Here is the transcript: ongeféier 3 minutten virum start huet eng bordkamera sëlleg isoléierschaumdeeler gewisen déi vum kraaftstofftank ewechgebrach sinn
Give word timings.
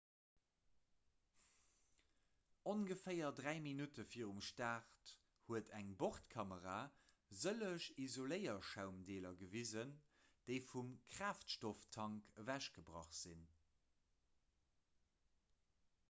ongeféier 2.71 3.27
3 3.39 3.53
minutten 3.65 4.07
virum 4.13 4.39
start 4.47 5.11
huet 5.49 5.67
eng 5.81 5.91
bordkamera 6.05 6.77
sëlleg 7.43 7.85
isoléierschaumdeeler 8.07 9.37
gewisen 9.43 9.93
déi 10.49 10.57
vum 10.73 10.91
kraaftstofftank 11.17 12.33
ewechgebrach 12.47 13.13
sinn 13.21 13.45